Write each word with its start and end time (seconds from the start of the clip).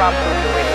Bob 0.00 0.14
Booth 0.24 0.56
it. 0.56 0.69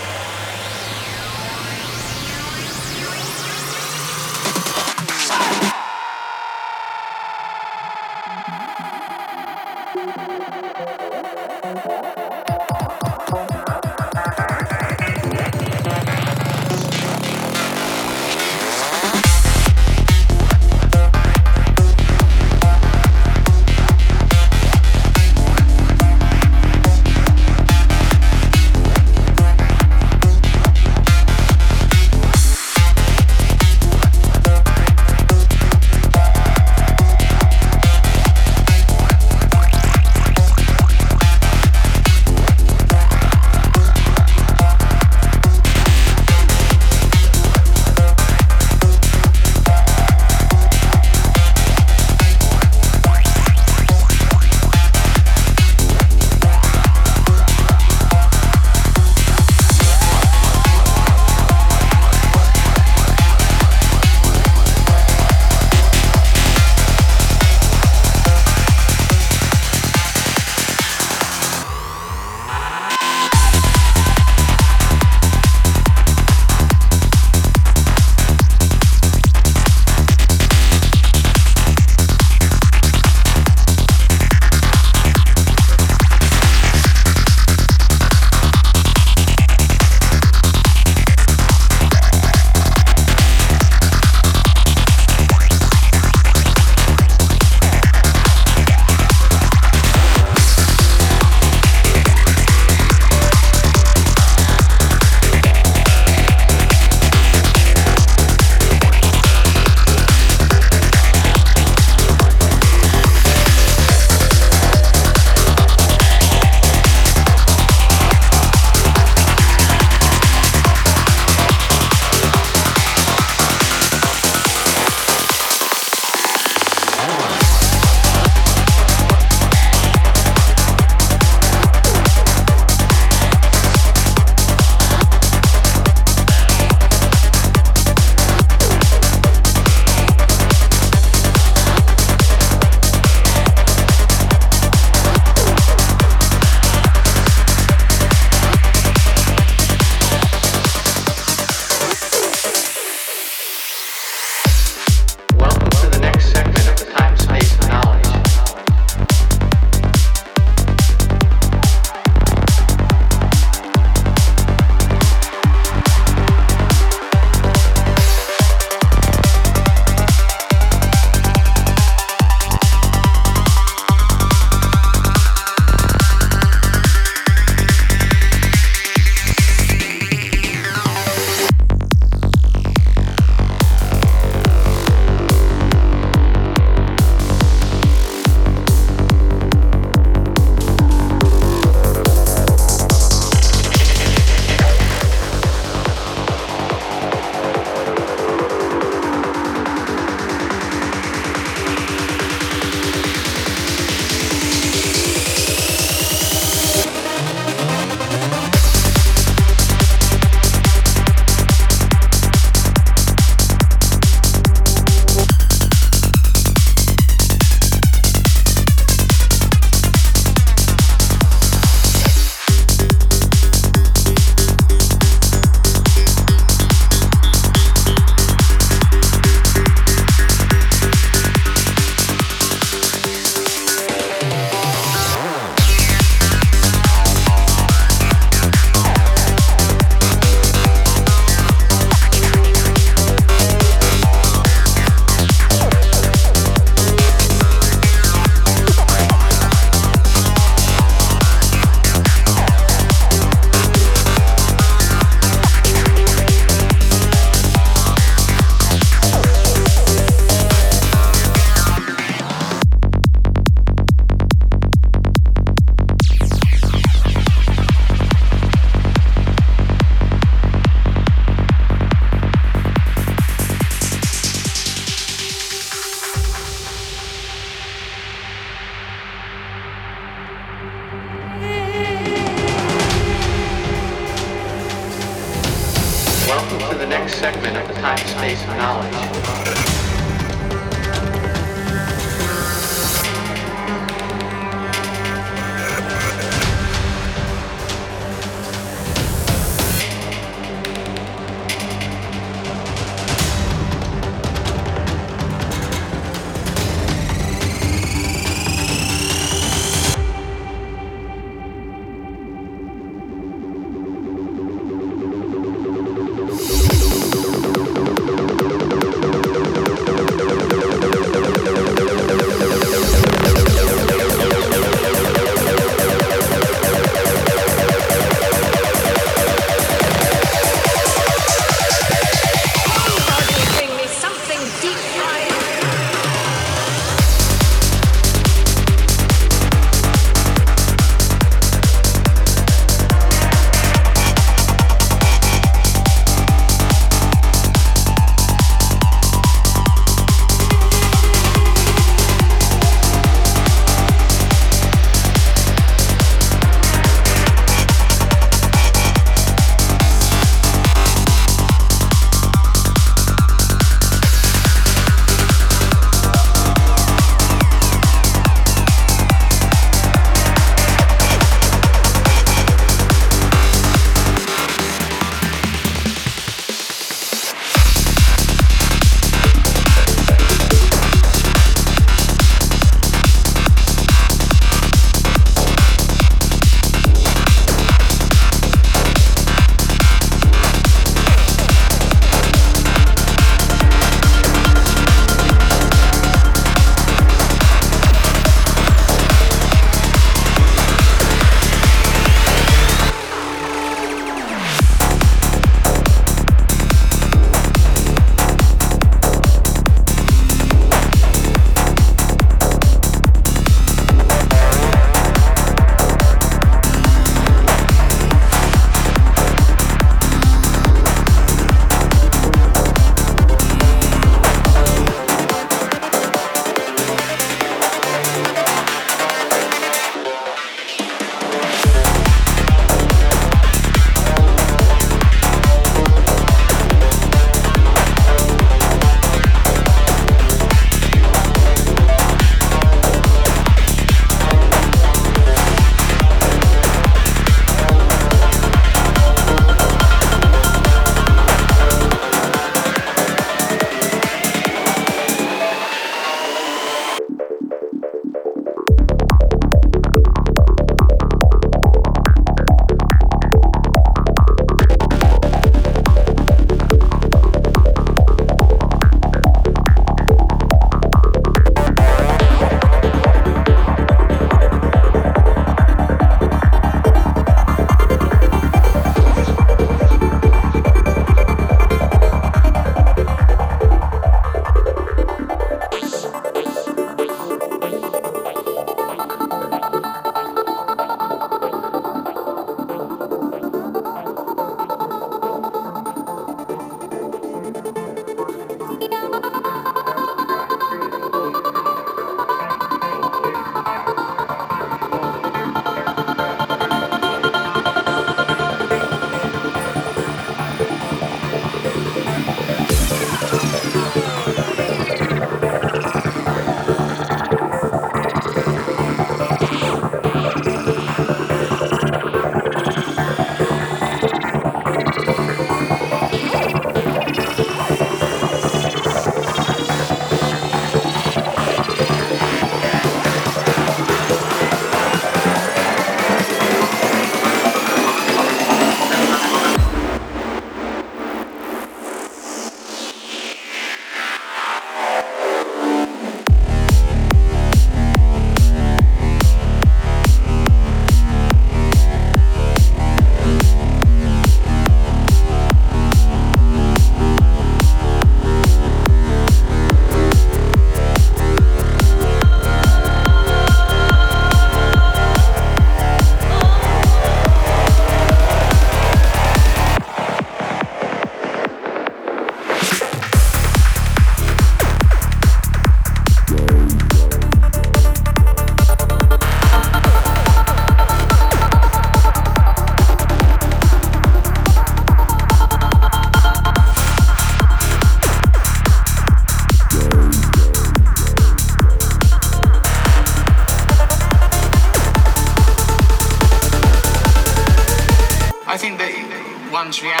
Reality 599.79 600.00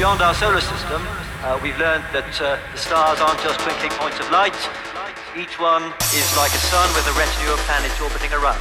our 0.00 0.34
solar 0.34 0.60
system, 0.60 1.02
uh, 1.44 1.60
we've 1.62 1.76
learned 1.76 2.02
that 2.16 2.40
uh, 2.40 2.56
the 2.72 2.78
stars 2.78 3.20
aren't 3.20 3.38
just 3.42 3.60
twinkling 3.60 3.92
points 4.00 4.18
of 4.20 4.30
light. 4.30 4.56
Each 5.36 5.60
one 5.60 5.84
is 6.16 6.28
like 6.36 6.50
a 6.50 6.62
sun 6.72 6.88
with 6.96 7.04
a 7.06 7.12
retinue 7.12 7.52
of 7.52 7.58
planets 7.68 8.00
orbiting 8.00 8.32
around. 8.32 8.60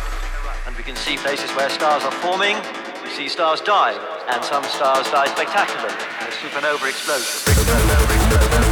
And 0.67 0.75
we 0.75 0.84
can 0.84 0.95
see 0.95 1.15
places 1.15 1.49
where 1.55 1.69
stars 1.69 2.03
are 2.03 2.11
forming, 2.19 2.57
we 3.01 3.09
see 3.09 3.29
stars 3.29 3.61
die, 3.61 3.95
and 4.27 4.43
some 4.43 4.63
stars 4.65 5.09
die 5.09 5.27
spectacularly, 5.27 5.95
in 5.95 6.27
a 6.27 6.36
supernova 6.36 6.89
explosion. 6.89 8.70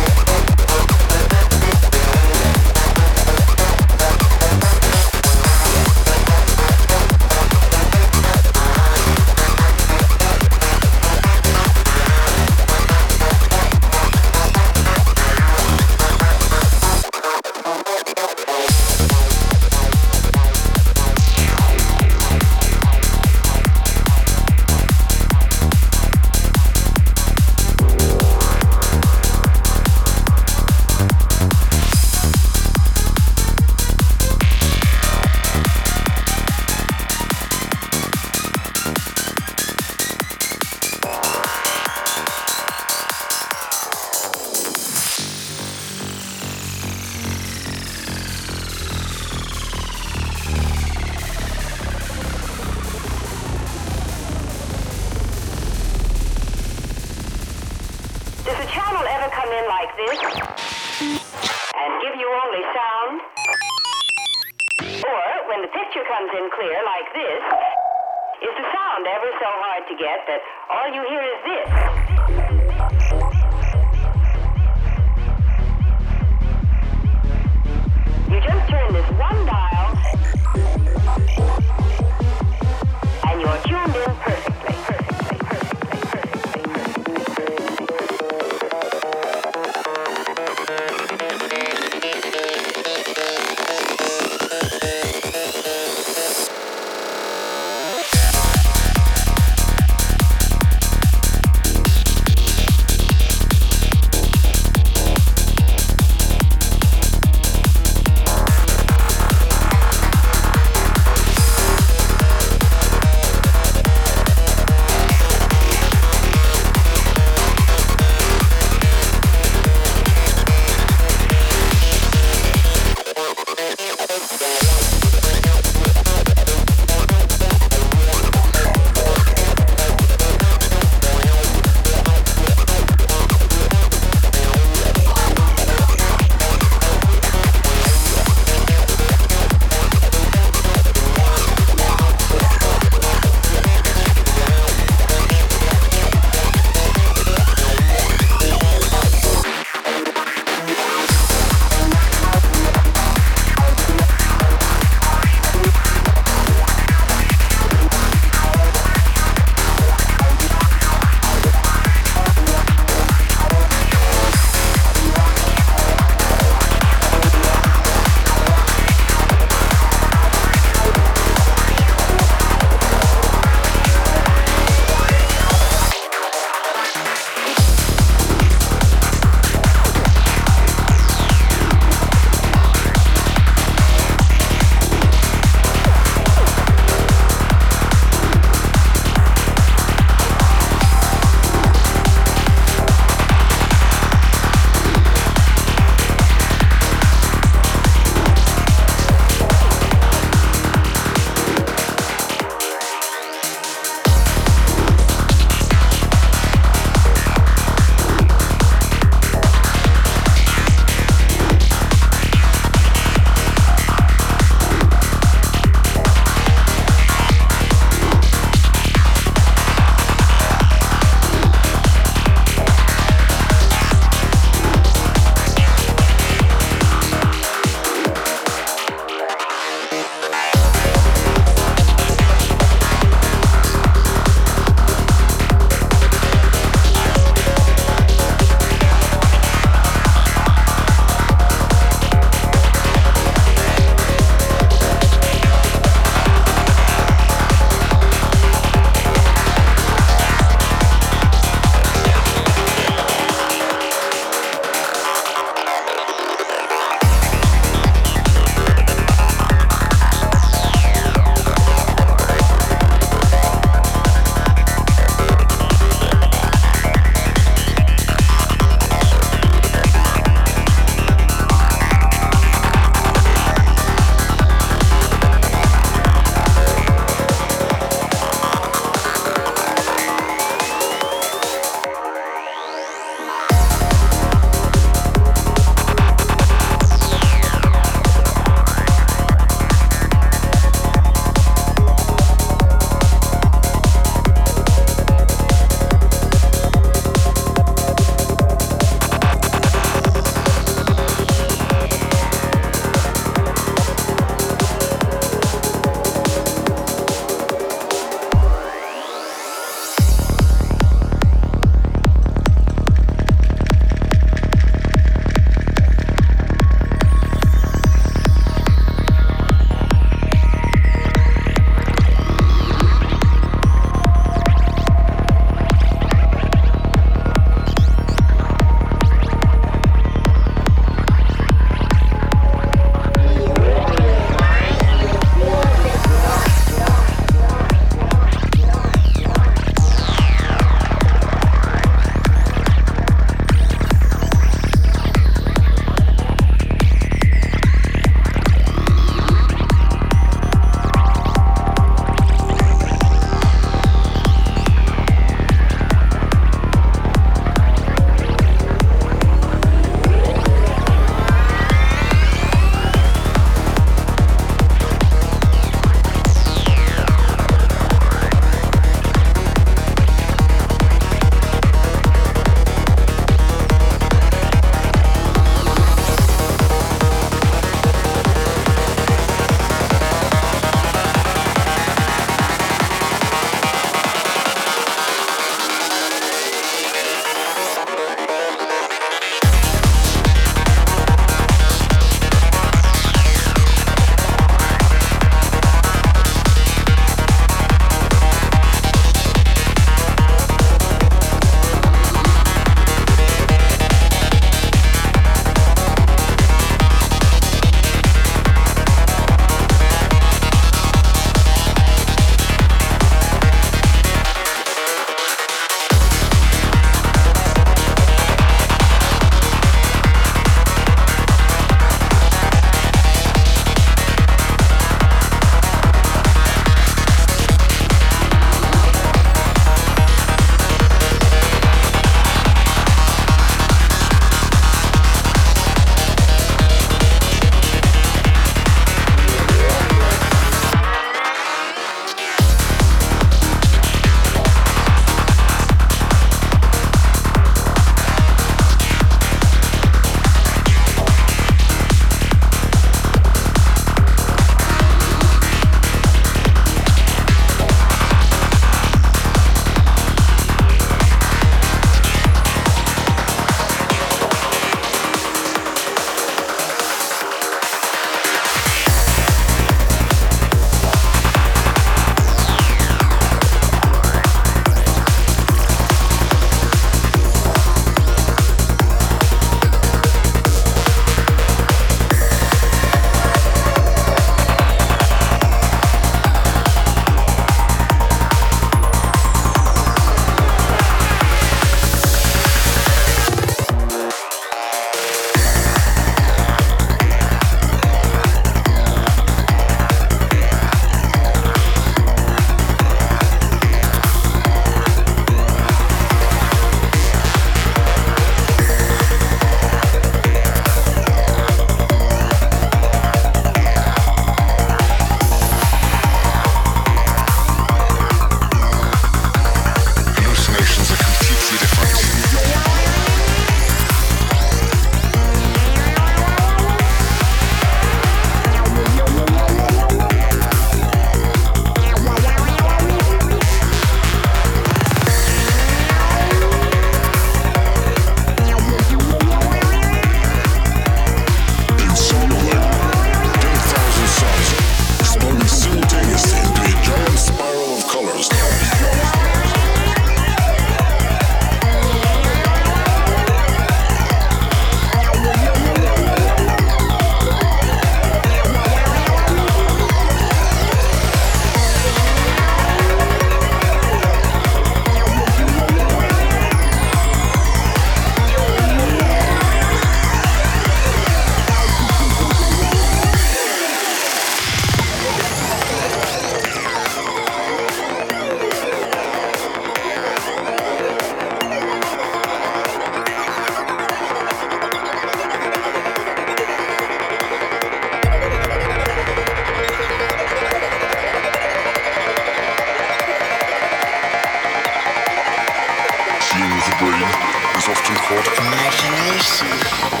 Imagination. 598.17 600.00